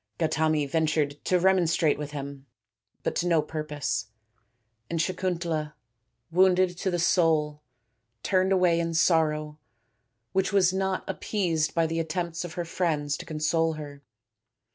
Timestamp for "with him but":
1.99-3.13